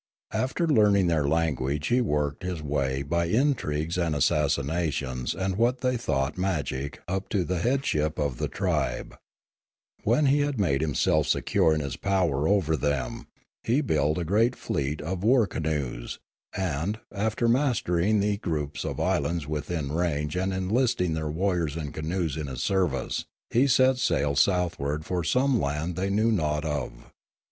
[0.33, 5.95] After learning their language he worked his way by intrigues and assassinations and what they
[5.95, 9.15] thought magic up to the headship of the tribe.
[10.03, 13.27] When 218 Limanora he had made himself secure in his power over them,
[13.61, 16.17] he built a great fleet of war canoes,
[16.57, 22.37] and, after mastering the groups of islands within range and enlisting their warriors and canoes
[22.37, 26.91] in his service, he set sail southward for some land they knew not of.